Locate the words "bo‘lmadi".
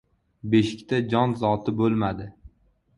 1.83-2.31